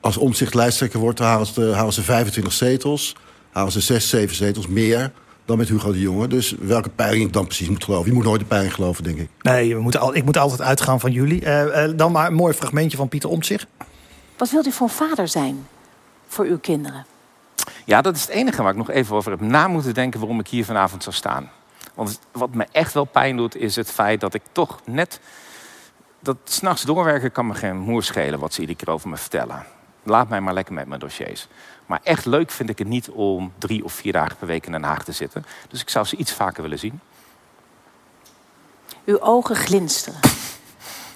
als 0.00 0.16
omzicht 0.16 0.54
lijsttrekker 0.54 1.00
wordt, 1.00 1.18
halen 1.18 1.46
ze, 1.46 1.72
halen 1.74 1.92
ze 1.92 2.02
25 2.02 2.52
zetels. 2.52 3.16
Halen 3.50 3.72
ze 3.72 3.80
6, 3.80 4.08
7 4.08 4.36
zetels 4.36 4.66
meer 4.66 5.12
dan 5.48 5.58
met 5.58 5.68
Hugo 5.68 5.92
de 5.92 6.00
Jonge. 6.00 6.26
Dus 6.26 6.54
welke 6.60 6.88
peiling 6.88 7.24
ik 7.24 7.32
dan 7.32 7.46
precies 7.46 7.68
moet 7.68 7.84
geloven. 7.84 8.08
Je 8.08 8.14
moet 8.14 8.24
nooit 8.24 8.40
de 8.40 8.46
peiling 8.46 8.74
geloven, 8.74 9.04
denk 9.04 9.18
ik. 9.18 9.28
Nee, 9.40 9.74
we 9.74 9.80
moeten 9.80 10.00
al, 10.00 10.14
ik 10.14 10.24
moet 10.24 10.36
altijd 10.36 10.60
uitgaan 10.60 11.00
van 11.00 11.12
jullie. 11.12 11.42
Uh, 11.42 11.64
uh, 11.64 11.92
dan 11.96 12.12
maar 12.12 12.26
een 12.26 12.34
mooi 12.34 12.54
fragmentje 12.54 12.96
van 12.96 13.08
Pieter 13.08 13.30
Omtzigt. 13.30 13.66
Wat 14.36 14.50
wilt 14.50 14.66
u 14.66 14.72
voor 14.72 14.88
vader 14.88 15.28
zijn 15.28 15.66
voor 16.26 16.44
uw 16.44 16.58
kinderen? 16.58 17.06
Ja, 17.84 18.00
dat 18.00 18.16
is 18.16 18.20
het 18.20 18.30
enige 18.30 18.62
waar 18.62 18.70
ik 18.70 18.78
nog 18.78 18.90
even 18.90 19.16
over 19.16 19.30
heb 19.30 19.40
na 19.40 19.68
moeten 19.68 19.94
denken... 19.94 20.20
waarom 20.20 20.40
ik 20.40 20.48
hier 20.48 20.64
vanavond 20.64 21.02
zou 21.02 21.14
staan. 21.14 21.50
Want 21.94 22.20
wat 22.32 22.54
me 22.54 22.66
echt 22.72 22.94
wel 22.94 23.04
pijn 23.04 23.36
doet, 23.36 23.56
is 23.56 23.76
het 23.76 23.90
feit 23.90 24.20
dat 24.20 24.34
ik 24.34 24.42
toch 24.52 24.80
net... 24.84 25.20
dat 26.20 26.36
s'nachts 26.44 26.82
doorwerken 26.82 27.32
kan 27.32 27.46
me 27.46 27.54
geen 27.54 27.78
moer 27.78 28.02
schelen 28.02 28.38
wat 28.38 28.54
ze 28.54 28.60
iedere 28.60 28.78
keer 28.78 28.94
over 28.94 29.08
me 29.08 29.16
vertellen. 29.16 29.64
Laat 30.08 30.28
mij 30.28 30.40
maar 30.40 30.54
lekker 30.54 30.74
met 30.74 30.86
mijn 30.86 31.00
dossiers. 31.00 31.48
Maar 31.86 32.00
echt 32.02 32.26
leuk 32.26 32.50
vind 32.50 32.68
ik 32.68 32.78
het 32.78 32.88
niet 32.88 33.10
om 33.10 33.52
drie 33.58 33.84
of 33.84 33.92
vier 33.92 34.12
dagen 34.12 34.36
per 34.36 34.46
week 34.46 34.66
in 34.66 34.72
Den 34.72 34.82
Haag 34.82 35.04
te 35.04 35.12
zitten. 35.12 35.44
Dus 35.68 35.80
ik 35.80 35.88
zou 35.88 36.04
ze 36.04 36.16
iets 36.16 36.32
vaker 36.32 36.62
willen 36.62 36.78
zien. 36.78 37.00
Uw 39.04 39.20
ogen 39.20 39.56
glinsteren. 39.56 40.20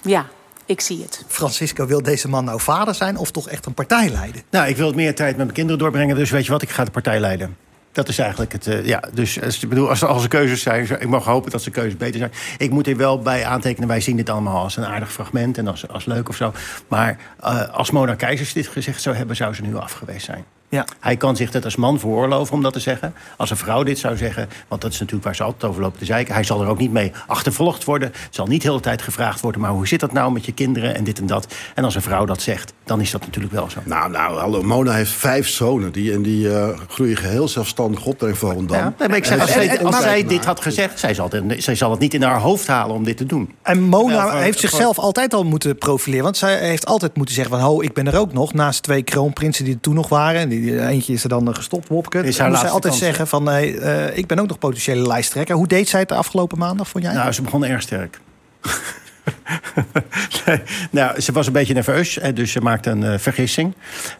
Ja, 0.01 0.25
ik 0.65 0.81
zie 0.81 1.01
het. 1.01 1.23
Francisco, 1.27 1.85
wil 1.85 2.01
deze 2.01 2.29
man 2.29 2.45
nou 2.45 2.59
vader 2.59 2.95
zijn 2.95 3.17
of 3.17 3.31
toch 3.31 3.49
echt 3.49 3.65
een 3.65 3.73
partij 3.73 4.09
leiden? 4.09 4.43
Nou, 4.49 4.67
ik 4.67 4.77
wil 4.77 4.93
meer 4.93 5.15
tijd 5.15 5.29
met 5.29 5.37
mijn 5.37 5.53
kinderen 5.53 5.79
doorbrengen. 5.79 6.15
Dus 6.15 6.29
weet 6.29 6.45
je 6.45 6.51
wat, 6.51 6.61
ik 6.61 6.69
ga 6.69 6.83
de 6.83 6.91
partij 6.91 7.19
leiden. 7.19 7.57
Dat 7.93 8.07
is 8.07 8.17
eigenlijk 8.17 8.51
het. 8.51 8.67
Uh, 8.67 8.85
ja, 8.85 9.03
dus 9.13 9.41
als, 9.41 9.67
bedoel, 9.67 9.89
als, 9.89 10.03
als 10.03 10.23
er 10.23 10.29
keuzes 10.29 10.61
zijn, 10.61 11.01
ik 11.01 11.07
mag 11.07 11.25
hopen 11.25 11.51
dat 11.51 11.61
ze 11.61 11.69
keuzes 11.69 11.97
beter 11.97 12.19
zijn. 12.19 12.31
Ik 12.57 12.69
moet 12.69 12.85
hier 12.85 12.97
wel 12.97 13.19
bij 13.19 13.45
aantekenen. 13.45 13.87
Wij 13.87 14.01
zien 14.01 14.15
dit 14.15 14.29
allemaal 14.29 14.63
als 14.63 14.77
een 14.77 14.85
aardig 14.85 15.11
fragment 15.11 15.57
en 15.57 15.67
als, 15.67 15.87
als 15.87 16.05
leuk 16.05 16.29
of 16.29 16.35
zo. 16.35 16.53
Maar 16.87 17.17
uh, 17.43 17.69
als 17.69 17.91
Mona 17.91 18.15
Keizers 18.15 18.53
dit 18.53 18.67
gezegd 18.67 19.01
zou 19.01 19.15
hebben, 19.15 19.35
zou 19.35 19.53
ze 19.53 19.61
nu 19.61 19.75
afgeweest 19.75 20.25
zijn. 20.25 20.45
Ja. 20.73 20.85
Hij 20.99 21.17
kan 21.17 21.35
zich 21.35 21.51
dat 21.51 21.65
als 21.65 21.75
man 21.75 21.99
veroorloven 21.99 22.53
om 22.53 22.61
dat 22.61 22.73
te 22.73 22.79
zeggen. 22.79 23.13
Als 23.37 23.49
een 23.49 23.57
vrouw 23.57 23.83
dit 23.83 23.99
zou 23.99 24.17
zeggen, 24.17 24.49
want 24.67 24.81
dat 24.81 24.91
is 24.91 24.99
natuurlijk 24.99 25.25
waar 25.25 25.35
ze 25.35 25.43
altijd 25.43 25.63
over 25.71 25.81
lopen 25.81 25.99
te 25.99 26.05
zeiken. 26.05 26.33
Hij 26.33 26.43
zal 26.43 26.61
er 26.61 26.67
ook 26.67 26.77
niet 26.77 26.91
mee 26.91 27.11
achtervolgd 27.27 27.83
worden. 27.83 28.07
Het 28.13 28.35
zal 28.35 28.47
niet 28.47 28.61
de 28.61 28.67
hele 28.67 28.79
tijd 28.79 29.01
gevraagd 29.01 29.41
worden, 29.41 29.61
maar 29.61 29.71
hoe 29.71 29.87
zit 29.87 29.99
dat 29.99 30.11
nou 30.11 30.31
met 30.31 30.45
je 30.45 30.51
kinderen 30.51 30.95
en 30.95 31.03
dit 31.03 31.19
en 31.19 31.25
dat. 31.25 31.53
En 31.75 31.83
als 31.83 31.95
een 31.95 32.01
vrouw 32.01 32.25
dat 32.25 32.41
zegt, 32.41 32.73
dan 32.83 33.01
is 33.01 33.11
dat 33.11 33.25
natuurlijk 33.25 33.53
wel 33.53 33.69
zo. 33.69 33.79
Nou, 33.83 34.11
nou, 34.11 34.37
hallo, 34.39 34.61
Mona 34.61 34.93
heeft 34.93 35.11
vijf 35.11 35.47
zonen 35.47 35.91
die, 35.91 36.13
en 36.13 36.21
die 36.21 36.45
uh, 36.45 36.69
groeien 36.87 37.17
geheel 37.17 37.47
zelfstandig 37.47 37.99
God 37.99 38.23
en 38.23 38.35
Volendam. 38.35 38.77
Ja, 38.77 38.93
nee, 38.99 39.07
maar 39.07 39.17
ik 39.17 39.25
zeg, 39.25 39.41
als, 39.41 39.51
zij, 39.51 39.83
als 39.83 40.01
zij 40.01 40.25
dit 40.25 40.45
had 40.45 40.61
gezegd, 40.61 40.99
zij 40.99 41.13
zal, 41.13 41.29
het, 41.29 41.63
zij 41.63 41.75
zal 41.75 41.91
het 41.91 41.99
niet 41.99 42.13
in 42.13 42.21
haar 42.21 42.39
hoofd 42.39 42.67
halen 42.67 42.95
om 42.95 43.03
dit 43.03 43.17
te 43.17 43.25
doen. 43.25 43.53
En 43.61 43.81
Mona 43.81 44.25
nou, 44.25 44.37
heeft 44.37 44.59
zichzelf 44.59 44.99
altijd 44.99 45.33
al 45.33 45.43
moeten 45.43 45.77
profileren. 45.77 46.23
Want 46.23 46.37
zij 46.37 46.57
heeft 46.57 46.85
altijd 46.85 47.15
moeten 47.15 47.35
zeggen 47.35 47.57
van, 47.57 47.63
ho, 47.63 47.81
ik 47.81 47.93
ben 47.93 48.07
er 48.07 48.17
ook 48.17 48.33
nog. 48.33 48.53
Naast 48.53 48.83
twee 48.83 49.03
kroonprinsen 49.03 49.65
die 49.65 49.73
er 49.73 49.79
toen 49.79 49.95
nog 49.95 50.09
waren. 50.09 50.41
En 50.41 50.49
die, 50.49 50.62
eentje 50.71 51.13
is 51.13 51.23
er 51.23 51.29
dan 51.29 51.55
gestopt, 51.55 51.87
Wopke. 51.87 52.23
Is 52.23 52.39
haar 52.39 52.57
zij 52.57 52.69
altijd 52.69 52.93
zeggen 52.93 53.27
van, 53.27 53.43
nee, 53.43 53.73
uh, 53.73 54.17
ik 54.17 54.27
ben 54.27 54.39
ook 54.39 54.47
nog 54.47 54.59
potentiële 54.59 55.07
lijsttrekker. 55.07 55.55
Hoe 55.55 55.67
deed 55.67 55.89
zij 55.89 55.99
het 55.99 56.09
de 56.09 56.15
afgelopen 56.15 56.57
maandag, 56.57 56.89
vond 56.89 57.03
jij? 57.03 57.13
Nou, 57.13 57.31
ze 57.31 57.41
begon 57.41 57.65
erg 57.65 57.81
sterk. 57.81 58.19
nee, 60.45 60.61
nou, 60.91 61.21
ze 61.21 61.31
was 61.31 61.47
een 61.47 61.53
beetje 61.53 61.73
nerveus, 61.73 62.19
dus 62.33 62.51
ze 62.51 62.61
maakte 62.61 62.89
een 62.89 63.01
uh, 63.01 63.17
vergissing. 63.17 63.73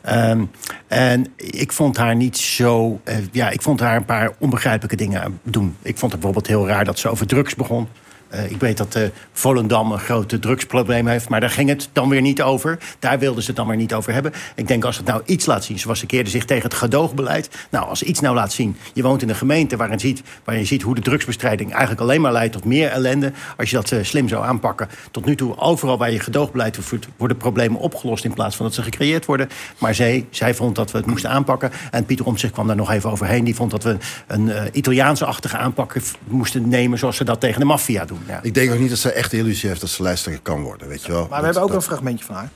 Um, 0.10 0.52
en 0.88 1.34
ik 1.38 1.72
vond 1.72 1.98
haar 1.98 2.16
niet 2.16 2.38
zo. 2.38 3.02
Uh, 3.06 3.16
ja, 3.32 3.50
ik 3.50 3.62
vond 3.62 3.80
haar 3.80 3.96
een 3.96 4.06
paar 4.06 4.32
onbegrijpelijke 4.38 4.96
dingen 4.96 5.40
doen. 5.44 5.76
Ik 5.82 5.98
vond 5.98 6.12
het 6.12 6.22
bijvoorbeeld 6.22 6.48
heel 6.48 6.68
raar 6.68 6.86
dat 6.86 7.00
ze 7.00 7.10
over 7.10 7.28
drugs 7.28 7.56
begon. 7.56 7.88
Eh, 8.34 8.52
ik 8.52 8.60
weet 8.60 8.78
dat 8.78 8.96
uh, 8.96 9.04
Volendam 9.32 9.92
een 9.92 10.00
groot 10.00 10.42
drugsprobleem 10.42 11.08
heeft, 11.08 11.30
maar 11.30 11.40
daar 11.40 11.50
ging 11.50 11.70
het 11.70 11.90
dan 11.94 12.10
weer 12.10 12.22
niet 12.22 12.42
over. 12.42 12.78
Daar 13.00 13.20
wilden 13.20 13.42
ze 13.42 13.48
het 13.48 13.58
dan 13.58 13.68
weer 13.68 13.78
niet 13.78 13.94
over 13.94 14.14
hebben. 14.14 14.34
Ik 14.56 14.68
denk 14.68 14.84
als 14.84 14.98
het 14.98 15.06
nou 15.06 15.22
iets 15.26 15.46
laat 15.46 15.64
zien, 15.64 15.80
zoals 15.80 16.00
ze 16.00 16.06
keerden 16.06 16.32
zich 16.32 16.46
tegen 16.46 16.64
het 16.64 16.74
gedoogbeleid. 16.74 17.50
Nou, 17.70 17.88
als 17.88 18.04
iets 18.04 18.20
nou 18.20 18.36
laat 18.36 18.54
zien, 18.54 18.78
je 18.94 19.04
woont 19.04 19.22
in 19.22 19.30
een 19.30 19.36
gemeente 19.36 19.78
waarin, 19.78 20.00
ziet, 20.00 20.22
waarin 20.44 20.64
je 20.64 20.70
ziet 20.70 20.82
hoe 20.82 20.96
de 20.96 21.02
drugsbestrijding 21.02 21.72
eigenlijk 21.72 22.02
alleen 22.02 22.22
maar 22.22 22.32
leidt 22.32 22.54
tot 22.54 22.66
meer 22.66 22.90
ellende. 22.90 23.32
Als 23.58 23.70
je 23.70 23.76
dat 23.76 23.92
uh, 23.92 24.04
slim 24.04 24.28
zou 24.28 24.46
aanpakken. 24.46 24.90
Tot 25.12 25.26
nu 25.26 25.36
toe, 25.36 25.58
overal 25.58 25.98
waar 25.98 26.12
je 26.12 26.20
gedoogbeleid 26.20 26.78
voert, 26.80 27.08
worden 27.18 27.38
problemen 27.38 27.80
opgelost 27.80 28.26
in 28.26 28.34
plaats 28.34 28.56
van 28.56 28.66
dat 28.66 28.76
ze 28.76 28.82
gecreëerd 28.82 29.26
worden. 29.26 29.50
Maar 29.78 29.96
zij, 29.96 30.26
zij 30.30 30.54
vond 30.54 30.76
dat 30.76 30.92
we 30.92 30.98
het 30.98 31.08
moesten 31.08 31.30
aanpakken. 31.30 31.72
En 31.92 32.06
Pieter 32.06 32.26
Omtzigt 32.26 32.54
kwam 32.54 32.68
daar 32.68 32.76
nog 32.76 32.92
even 32.92 33.12
overheen. 33.12 33.44
Die 33.44 33.56
vond 33.56 33.72
dat 33.72 33.84
we 33.84 33.98
een 34.28 34.52
Italiaanse-achtige 34.72 35.58
aanpak 35.58 35.96
moesten 36.28 36.70
nemen 36.70 36.98
zoals 36.98 37.16
ze 37.16 37.24
dat 37.24 37.40
tegen 37.40 37.60
de 37.60 37.66
maffia 37.66 38.06
doen. 38.06 38.23
Ja. 38.28 38.40
Ik 38.42 38.54
denk 38.54 38.72
ook 38.72 38.80
niet 38.80 38.90
dat 38.90 38.98
ze 38.98 39.12
echt 39.12 39.32
de 39.32 39.38
illusie 39.38 39.70
heeft 39.70 39.82
dat 39.82 39.90
ze 39.90 40.02
lijsttrekker 40.02 40.44
kan 40.44 40.62
worden, 40.62 40.88
weet 40.88 41.04
je 41.06 41.12
wel. 41.12 41.28
Maar 41.30 41.30
we 41.30 41.36
dat, 41.36 41.44
hebben 41.44 41.62
ook 41.62 41.68
dat... 41.68 41.78
een 41.78 41.84
fragmentje 41.84 42.26
van 42.26 42.36
haar. 42.36 42.50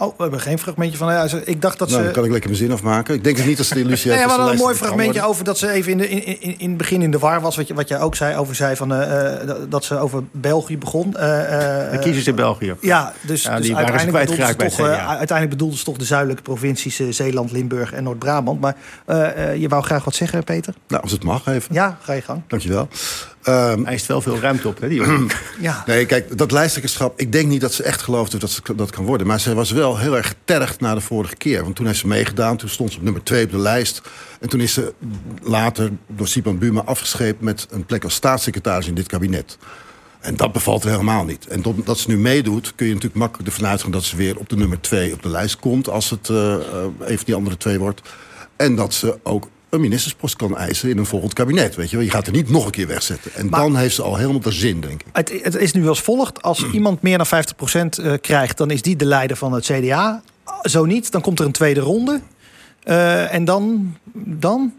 Oh, 0.00 0.16
we 0.16 0.22
hebben 0.22 0.40
geen 0.40 0.58
fragmentje 0.58 0.98
van 0.98 1.08
haar. 1.08 1.34
Ik 1.44 1.62
dacht 1.62 1.78
dat 1.78 1.88
nou, 1.88 2.00
ze... 2.00 2.04
dan 2.04 2.14
kan 2.14 2.24
ik 2.24 2.30
lekker 2.30 2.50
mijn 2.50 2.62
zin 2.62 2.72
afmaken. 2.72 3.14
Ik 3.14 3.24
denk 3.24 3.36
dus 3.36 3.44
niet 3.44 3.56
dat 3.56 3.66
ze 3.66 3.74
de 3.74 3.80
illusie 3.80 4.10
heeft 4.10 4.26
maar 4.26 4.36
dat 4.36 4.46
ze 4.46 4.52
een 4.52 4.58
mooi 4.58 4.74
fragmentje 4.74 5.22
over 5.22 5.44
dat 5.44 5.58
ze 5.58 5.70
even 5.70 5.92
in, 5.92 5.98
de, 5.98 6.08
in, 6.08 6.40
in, 6.40 6.58
in 6.58 6.68
het 6.68 6.78
begin 6.78 7.02
in 7.02 7.10
de 7.10 7.18
war 7.18 7.40
was. 7.40 7.56
Wat, 7.56 7.68
je, 7.68 7.74
wat 7.74 7.88
jij 7.88 8.00
ook 8.00 8.14
zei 8.14 8.36
over 8.36 8.54
zei 8.54 8.76
van, 8.76 8.92
uh, 8.92 9.32
dat 9.68 9.84
ze 9.84 9.98
over 9.98 10.22
België 10.30 10.78
begon. 10.78 11.06
Uh, 11.08 11.20
de 11.90 11.98
kiezers 12.00 12.26
in 12.26 12.34
België. 12.34 12.74
Ja, 12.80 13.12
dus, 13.20 13.42
ja, 13.42 13.56
dus 13.56 13.66
die 13.66 13.74
waren 13.74 14.00
ze 14.00 14.06
uiteindelijk, 14.16 14.58
bedoelde 14.58 14.66
ze 14.66 14.76
toch, 14.76 14.76
het 14.76 14.98
uiteindelijk 14.98 15.50
bedoelde 15.50 15.76
ze 15.76 15.84
toch 15.84 15.96
de 15.96 16.04
zuidelijke 16.04 16.42
provincies 16.42 17.00
uh, 17.00 17.12
Zeeland, 17.12 17.52
Limburg 17.52 17.92
en 17.92 18.04
Noord-Brabant. 18.04 18.60
Maar 18.60 18.76
uh, 19.06 19.56
je 19.56 19.68
wou 19.68 19.82
graag 19.82 20.04
wat 20.04 20.14
zeggen, 20.14 20.44
Peter? 20.44 20.74
Nou, 20.88 21.02
als 21.02 21.12
het 21.12 21.24
mag 21.24 21.46
even. 21.46 21.74
Ja, 21.74 21.98
ga 22.02 22.12
je 22.12 22.22
gang. 22.22 22.42
Dankjewel. 22.46 22.88
Um, 23.48 23.84
Hij 23.84 23.94
is 23.94 24.06
wel 24.06 24.20
veel 24.20 24.38
ruimte 24.38 24.68
op, 24.68 24.80
hè, 24.80 24.88
die 24.88 24.98
jongen. 24.98 25.28
ja. 25.60 25.82
Nee, 25.86 26.06
kijk, 26.06 26.38
dat 26.38 26.50
lijsttrekkerschap... 26.50 27.20
ik 27.20 27.32
denk 27.32 27.48
niet 27.48 27.60
dat 27.60 27.72
ze 27.72 27.82
echt 27.82 28.02
geloofde 28.02 28.38
dat 28.38 28.50
ze 28.50 28.62
dat 28.76 28.90
kan 28.90 29.04
worden. 29.04 29.26
Maar 29.26 29.40
ze 29.40 29.54
was 29.54 29.70
wel 29.70 29.98
heel 29.98 30.16
erg 30.16 30.28
getergd 30.28 30.80
na 30.80 30.94
de 30.94 31.00
vorige 31.00 31.36
keer. 31.36 31.62
Want 31.62 31.76
toen 31.76 31.86
heeft 31.86 31.98
ze 31.98 32.06
meegedaan. 32.06 32.56
Toen 32.56 32.68
stond 32.68 32.92
ze 32.92 32.98
op 32.98 33.04
nummer 33.04 33.22
2 33.22 33.44
op 33.44 33.50
de 33.50 33.58
lijst. 33.58 34.02
En 34.40 34.48
toen 34.48 34.60
is 34.60 34.72
ze 34.72 34.92
later 35.42 35.90
door 36.06 36.28
Sipan 36.28 36.58
Buma 36.58 36.82
afgescheept... 36.84 37.40
met 37.40 37.66
een 37.70 37.84
plek 37.84 38.04
als 38.04 38.14
staatssecretaris 38.14 38.86
in 38.86 38.94
dit 38.94 39.06
kabinet. 39.06 39.58
En 40.20 40.36
dat 40.36 40.52
bevalt 40.52 40.84
er 40.84 40.90
helemaal 40.90 41.24
niet. 41.24 41.46
En 41.46 41.62
dat 41.84 41.98
ze 41.98 42.08
nu 42.08 42.18
meedoet, 42.18 42.72
kun 42.74 42.86
je 42.86 42.92
natuurlijk 42.92 43.20
makkelijk 43.20 43.48
ervan 43.48 43.66
uitgaan... 43.66 43.90
dat 43.90 44.04
ze 44.04 44.16
weer 44.16 44.38
op 44.38 44.48
de 44.48 44.56
nummer 44.56 44.80
2 44.80 45.12
op 45.12 45.22
de 45.22 45.28
lijst 45.28 45.58
komt... 45.58 45.88
als 45.88 46.10
het 46.10 46.28
uh, 46.28 46.36
uh, 46.36 46.58
even 47.06 47.24
die 47.24 47.34
andere 47.34 47.56
twee 47.56 47.78
wordt. 47.78 48.00
En 48.56 48.76
dat 48.76 48.94
ze 48.94 49.18
ook 49.22 49.48
een 49.70 49.80
ministerspost 49.80 50.36
kan 50.36 50.56
eisen 50.56 50.88
in 50.88 50.98
een 50.98 51.06
volgend 51.06 51.32
kabinet. 51.32 51.74
Weet 51.74 51.90
je, 51.90 51.96
wel. 51.96 52.04
je 52.04 52.10
gaat 52.10 52.26
er 52.26 52.32
niet 52.32 52.50
nog 52.50 52.64
een 52.64 52.70
keer 52.70 52.86
wegzetten. 52.86 53.34
En 53.34 53.48
maar, 53.48 53.60
dan 53.60 53.76
heeft 53.76 53.94
ze 53.94 54.02
al 54.02 54.16
helemaal 54.16 54.40
de 54.40 54.52
zin, 54.52 54.80
denk 54.80 55.00
ik. 55.00 55.06
Het, 55.12 55.32
het 55.42 55.56
is 55.56 55.72
nu 55.72 55.88
als 55.88 56.00
volgt. 56.00 56.42
Als 56.42 56.64
iemand 56.72 57.02
meer 57.02 57.18
dan 57.18 57.26
50% 57.26 58.00
uh, 58.00 58.12
krijgt, 58.20 58.56
dan 58.56 58.70
is 58.70 58.82
die 58.82 58.96
de 58.96 59.04
leider 59.04 59.36
van 59.36 59.52
het 59.52 59.64
CDA. 59.64 60.22
Zo 60.62 60.84
niet, 60.84 61.10
dan 61.10 61.20
komt 61.20 61.38
er 61.38 61.46
een 61.46 61.52
tweede 61.52 61.80
ronde. 61.80 62.20
Uh, 62.84 63.34
en 63.34 63.44
dan? 63.44 63.96
dan? 64.12 64.72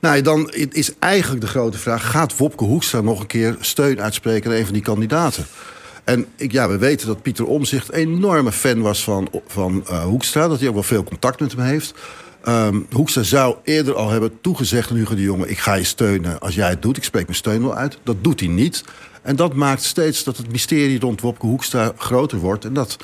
Nou, 0.00 0.22
dan 0.22 0.50
is 0.50 0.92
eigenlijk 0.98 1.42
de 1.42 1.48
grote 1.48 1.78
vraag... 1.78 2.10
gaat 2.10 2.36
Wopke 2.36 2.64
Hoekstra 2.64 3.00
nog 3.00 3.20
een 3.20 3.26
keer 3.26 3.56
steun 3.60 4.00
uitspreken... 4.00 4.50
aan 4.50 4.56
een 4.56 4.64
van 4.64 4.72
die 4.72 4.82
kandidaten? 4.82 5.46
En 6.04 6.26
ik, 6.36 6.52
ja, 6.52 6.68
we 6.68 6.78
weten 6.78 7.06
dat 7.06 7.22
Pieter 7.22 7.46
Omzicht 7.46 7.92
enorme 7.92 8.52
fan 8.52 8.80
was 8.80 9.04
van, 9.04 9.28
van 9.46 9.84
uh, 9.90 10.02
Hoekstra. 10.02 10.48
Dat 10.48 10.58
hij 10.58 10.68
ook 10.68 10.74
wel 10.74 10.82
veel 10.82 11.04
contact 11.04 11.40
met 11.40 11.52
hem 11.52 11.60
heeft. 11.60 11.94
Um, 12.48 12.86
Hoekstra 12.92 13.22
zou 13.22 13.56
eerder 13.64 13.94
al 13.94 14.10
hebben 14.10 14.40
toegezegd 14.40 14.90
aan 14.90 14.96
Hugo 14.96 15.14
de 15.14 15.22
Jonge... 15.22 15.48
ik 15.48 15.58
ga 15.58 15.74
je 15.74 15.84
steunen 15.84 16.40
als 16.40 16.54
jij 16.54 16.68
het 16.68 16.82
doet. 16.82 16.96
Ik 16.96 17.04
spreek 17.04 17.24
mijn 17.24 17.36
steun 17.36 17.62
wel 17.62 17.74
uit. 17.74 17.98
Dat 18.02 18.24
doet 18.24 18.40
hij 18.40 18.48
niet. 18.48 18.84
En 19.22 19.36
dat 19.36 19.54
maakt 19.54 19.82
steeds 19.82 20.24
dat 20.24 20.36
het 20.36 20.50
mysterie 20.50 21.00
rond 21.00 21.20
Wopke 21.20 21.46
Hoekstra 21.46 21.92
groter 21.96 22.38
wordt. 22.38 22.64
En 22.64 22.72
dat 22.72 22.96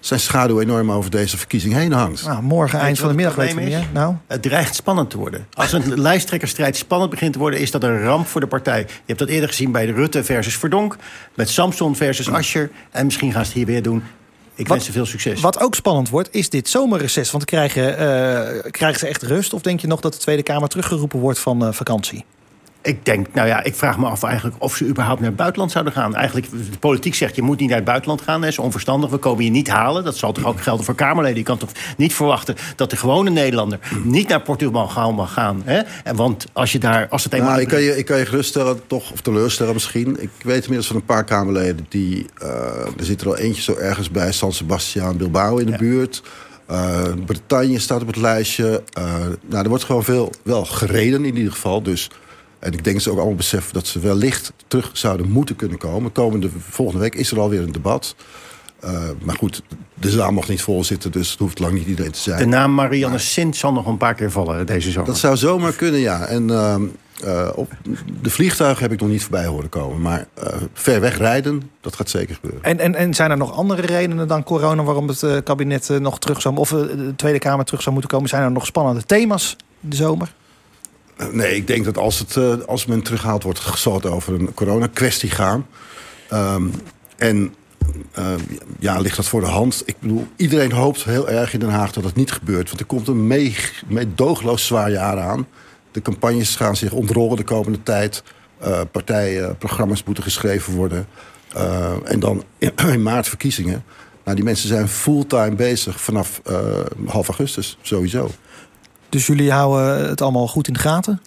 zijn 0.00 0.20
schaduw 0.20 0.60
enorm 0.60 0.92
over 0.92 1.10
deze 1.10 1.36
verkiezing 1.36 1.74
heen 1.74 1.92
hangt. 1.92 2.24
Nou, 2.24 2.42
morgen 2.42 2.78
eind 2.78 2.98
van 2.98 3.08
de 3.08 3.14
middag 3.14 3.34
weten 3.34 3.56
we 3.56 3.62
meer. 3.62 3.86
Nou. 3.92 4.14
Het 4.26 4.42
dreigt 4.42 4.74
spannend 4.74 5.10
te 5.10 5.18
worden. 5.18 5.46
Als 5.52 5.72
een 5.72 6.00
lijsttrekkerstrijd 6.08 6.76
spannend 6.76 7.10
begint 7.10 7.32
te 7.32 7.38
worden... 7.38 7.60
is 7.60 7.70
dat 7.70 7.82
een 7.82 8.02
ramp 8.02 8.26
voor 8.26 8.40
de 8.40 8.46
partij. 8.46 8.80
Je 8.80 8.86
hebt 9.06 9.18
dat 9.18 9.28
eerder 9.28 9.48
gezien 9.48 9.72
bij 9.72 9.86
de 9.86 9.92
Rutte 9.92 10.24
versus 10.24 10.56
Verdonk... 10.56 10.96
met 11.34 11.48
Samson 11.48 11.96
versus 11.96 12.30
Ascher. 12.30 12.70
En 12.90 13.04
misschien 13.04 13.32
gaan 13.32 13.42
ze 13.44 13.48
het 13.48 13.56
hier 13.56 13.66
weer 13.66 13.82
doen. 13.82 14.02
Ik 14.58 14.68
wat, 14.68 14.76
wens 14.76 14.84
ze 14.84 14.92
veel 14.92 15.06
succes. 15.06 15.40
Wat 15.40 15.60
ook 15.60 15.74
spannend 15.74 16.08
wordt, 16.08 16.28
is 16.32 16.50
dit 16.50 16.68
zomerreces. 16.68 17.30
Want 17.30 17.44
krijgen, 17.44 17.90
uh, 17.90 18.70
krijgen 18.70 18.98
ze 18.98 19.06
echt 19.06 19.22
rust? 19.22 19.52
Of 19.52 19.62
denk 19.62 19.80
je 19.80 19.86
nog 19.86 20.00
dat 20.00 20.12
de 20.12 20.18
Tweede 20.18 20.42
Kamer 20.42 20.68
teruggeroepen 20.68 21.18
wordt 21.18 21.38
van 21.38 21.64
uh, 21.64 21.72
vakantie? 21.72 22.24
Ik 22.88 23.04
denk, 23.04 23.26
nou 23.32 23.48
ja, 23.48 23.64
ik 23.64 23.74
vraag 23.74 23.98
me 23.98 24.06
af 24.06 24.22
eigenlijk 24.22 24.56
of 24.58 24.76
ze 24.76 24.86
überhaupt 24.86 25.20
naar 25.20 25.28
het 25.28 25.38
buitenland 25.38 25.72
zouden 25.72 25.92
gaan. 25.92 26.14
Eigenlijk, 26.14 26.50
de 26.50 26.78
politiek 26.78 27.14
zegt, 27.14 27.36
je 27.36 27.42
moet 27.42 27.58
niet 27.58 27.68
naar 27.68 27.76
het 27.76 27.86
buitenland 27.86 28.20
gaan. 28.20 28.40
Dat 28.40 28.50
is 28.50 28.58
onverstandig, 28.58 29.10
we 29.10 29.16
komen 29.16 29.44
je 29.44 29.50
niet 29.50 29.68
halen. 29.68 30.04
Dat 30.04 30.16
zal 30.16 30.32
toch 30.32 30.44
ook 30.44 30.60
gelden 30.60 30.84
voor 30.84 30.94
Kamerleden. 30.94 31.38
Je 31.38 31.44
kan 31.44 31.58
toch 31.58 31.70
niet 31.96 32.14
verwachten 32.14 32.56
dat 32.76 32.90
de 32.90 32.96
gewone 32.96 33.30
Nederlander... 33.30 33.78
niet 34.04 34.28
naar 34.28 34.42
Portugal 34.42 35.12
mag 35.12 35.32
gaan. 35.32 35.62
Hè? 35.64 35.80
En 36.04 36.16
want 36.16 36.46
als 36.52 36.72
je 36.72 36.78
daar, 36.78 37.08
als 37.08 37.24
het 37.24 37.32
eenmaal... 37.32 37.50
Nou, 37.50 37.60
ik, 37.60 37.68
kan 37.68 37.80
je, 37.80 37.96
ik 37.96 38.04
kan 38.04 38.18
je 38.18 38.26
geruststellen, 38.26 38.80
toch, 38.86 39.12
of 39.12 39.20
teleurstellen 39.20 39.72
misschien. 39.72 40.22
Ik 40.22 40.30
weet 40.42 40.62
inmiddels 40.62 40.86
van 40.86 40.96
een 40.96 41.04
paar 41.04 41.24
Kamerleden... 41.24 41.86
die, 41.88 42.26
uh, 42.42 42.48
er 42.98 43.04
zit 43.04 43.20
er 43.20 43.26
al 43.26 43.36
eentje 43.36 43.62
zo 43.62 43.74
ergens 43.74 44.10
bij... 44.10 44.32
San 44.32 44.52
Sebastian 44.52 45.16
Bilbao 45.16 45.56
in 45.56 45.66
de 45.66 45.72
ja. 45.72 45.78
buurt... 45.78 46.22
Uh, 46.70 47.02
Bretagne 47.26 47.78
staat 47.78 48.00
op 48.00 48.06
het 48.06 48.16
lijstje. 48.16 48.82
Uh, 48.98 49.04
nou, 49.46 49.62
er 49.62 49.68
wordt 49.68 49.84
gewoon 49.84 50.04
veel 50.04 50.32
wel 50.42 50.64
gereden 50.64 51.24
in 51.24 51.36
ieder 51.36 51.52
geval. 51.52 51.82
Dus 51.82 52.10
en 52.58 52.72
ik 52.72 52.84
denk 52.84 52.96
dat 52.96 53.02
ze 53.02 53.10
ook 53.10 53.16
allemaal 53.16 53.34
beseffen 53.34 53.74
dat 53.74 53.86
ze 53.86 53.98
wellicht 54.00 54.52
terug 54.66 54.90
zouden 54.92 55.30
moeten 55.30 55.56
kunnen 55.56 55.78
komen. 55.78 56.12
Komende 56.12 56.48
volgende 56.58 57.00
week 57.00 57.14
is 57.14 57.30
er 57.30 57.40
alweer 57.40 57.62
een 57.62 57.72
debat. 57.72 58.14
Uh, 58.84 59.00
maar 59.22 59.36
goed, 59.36 59.62
de 59.94 60.10
zaal 60.10 60.32
mag 60.32 60.48
niet 60.48 60.62
vol 60.62 60.84
zitten, 60.84 61.12
dus 61.12 61.30
het 61.30 61.38
hoeft 61.38 61.58
lang 61.58 61.72
niet 61.72 61.86
iedereen 61.86 62.12
te 62.12 62.18
zijn. 62.18 62.38
De 62.38 62.46
naam 62.46 62.74
Marianne 62.74 63.16
maar, 63.16 63.20
Sint 63.20 63.56
zal 63.56 63.72
nog 63.72 63.86
een 63.86 63.96
paar 63.96 64.14
keer 64.14 64.30
vallen 64.30 64.66
deze 64.66 64.90
zomer. 64.90 65.08
Dat 65.08 65.18
zou 65.18 65.36
zomaar 65.36 65.72
kunnen, 65.72 66.00
ja. 66.00 66.26
En 66.26 66.48
uh, 66.48 66.76
uh, 67.24 67.48
op 67.54 67.72
de 68.22 68.30
vliegtuigen 68.30 68.82
heb 68.82 68.92
ik 68.92 69.00
nog 69.00 69.08
niet 69.08 69.22
voorbij 69.22 69.46
horen 69.46 69.68
komen. 69.68 70.00
Maar 70.00 70.26
ver 70.72 71.00
weg 71.00 71.18
rijden, 71.18 71.70
dat 71.80 71.96
gaat 71.96 72.10
zeker 72.10 72.34
gebeuren. 72.34 72.62
En, 72.62 72.78
en, 72.78 72.94
en 72.94 73.14
zijn 73.14 73.30
er 73.30 73.36
nog 73.36 73.52
andere 73.52 73.82
redenen 73.82 74.28
dan 74.28 74.44
corona 74.44 74.82
waarom 74.82 75.08
het 75.08 75.42
kabinet 75.44 75.88
nog 76.00 76.18
terug 76.18 76.40
zou... 76.40 76.56
of 76.56 76.68
de 76.68 77.12
Tweede 77.16 77.38
Kamer 77.38 77.64
terug 77.64 77.82
zou 77.82 77.92
moeten 77.92 78.10
komen? 78.10 78.28
Zijn 78.28 78.42
er 78.42 78.52
nog 78.52 78.66
spannende 78.66 79.02
thema's 79.02 79.56
de 79.80 79.96
zomer? 79.96 80.34
Nee, 81.32 81.56
ik 81.56 81.66
denk 81.66 81.84
dat 81.84 81.98
als, 81.98 82.18
het, 82.18 82.36
uh, 82.36 82.54
als 82.66 82.86
men 82.86 83.02
terughaalt 83.02 83.42
wordt... 83.42 83.84
het 83.84 84.06
over 84.06 84.34
een 84.34 84.54
corona-kwestie 84.54 85.30
gaan. 85.30 85.66
Um, 86.32 86.72
en 87.16 87.54
uh, 88.18 88.34
ja, 88.78 88.98
ligt 88.98 89.16
dat 89.16 89.26
voor 89.26 89.40
de 89.40 89.46
hand. 89.46 89.82
Ik 89.84 89.96
bedoel, 89.98 90.26
iedereen 90.36 90.72
hoopt 90.72 91.04
heel 91.04 91.28
erg 91.28 91.52
in 91.52 91.60
Den 91.60 91.68
Haag 91.68 91.92
dat 91.92 92.04
het 92.04 92.14
niet 92.14 92.32
gebeurt. 92.32 92.68
Want 92.68 92.80
er 92.80 92.86
komt 92.86 93.08
een 93.08 93.26
meedoogloos 93.86 94.66
zwaar 94.66 94.90
jaar 94.90 95.20
aan. 95.20 95.46
De 95.92 96.02
campagnes 96.02 96.56
gaan 96.56 96.76
zich 96.76 96.92
ontrollen 96.92 97.36
de 97.36 97.44
komende 97.44 97.82
tijd. 97.82 98.22
Uh, 98.62 98.80
partijprogramma's 98.92 100.04
moeten 100.04 100.24
geschreven 100.24 100.74
worden. 100.74 101.06
En 102.04 102.20
dan 102.20 102.44
in, 102.58 102.72
in 102.92 103.02
maart 103.02 103.28
verkiezingen. 103.28 103.84
Nou, 104.24 104.36
die 104.36 104.44
mensen 104.44 104.68
zijn 104.68 104.88
fulltime 104.88 105.54
bezig 105.54 106.00
vanaf 106.00 106.40
half 107.06 107.28
augustus, 107.28 107.78
sowieso. 107.82 108.30
Dus 109.08 109.26
jullie 109.26 109.52
houden 109.52 110.08
het 110.08 110.20
allemaal 110.20 110.46
goed 110.46 110.66
in 110.66 110.72
de 110.72 110.78
gaten? 110.78 111.22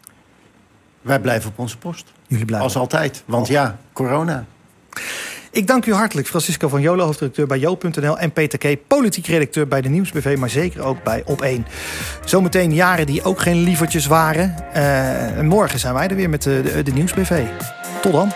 Wij 1.01 1.19
blijven 1.19 1.49
op 1.49 1.59
onze 1.59 1.77
post. 1.77 2.11
Jullie 2.27 2.45
blijven? 2.45 2.67
Als 2.67 2.77
altijd. 2.77 3.23
Want 3.25 3.47
ja, 3.47 3.77
corona. 3.93 4.45
Ik 5.51 5.67
dank 5.67 5.85
u 5.85 5.93
hartelijk, 5.93 6.27
Francisco 6.27 6.67
van 6.67 6.81
Jolen, 6.81 7.05
hoofdredacteur 7.05 7.47
bij 7.47 7.59
Jo.nl... 7.59 8.17
en 8.17 8.31
Peter 8.31 8.59
K., 8.59 8.87
politiek 8.87 9.27
redacteur 9.27 9.67
bij 9.67 9.81
de 9.81 9.89
Nieuwsbv... 9.89 10.37
maar 10.37 10.49
zeker 10.49 10.81
ook 10.81 11.03
bij 11.03 11.23
Op1. 11.23 11.71
Zometeen 12.25 12.73
jaren 12.73 13.05
die 13.05 13.23
ook 13.23 13.39
geen 13.39 13.57
lievertjes 13.63 14.05
waren. 14.05 14.55
Uh, 14.75 15.37
en 15.37 15.45
morgen 15.45 15.79
zijn 15.79 15.93
wij 15.93 16.07
er 16.07 16.15
weer 16.15 16.29
met 16.29 16.41
de, 16.41 16.61
de, 16.63 16.83
de 16.83 16.91
Nieuwsbv. 16.91 17.43
Tot 18.01 18.11
dan. 18.11 18.31